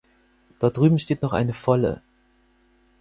Dort 0.57 0.77
drüben 0.77 0.97
steht 0.97 1.21
noch 1.21 1.31
eine 1.31 1.53
volle. 1.53 2.01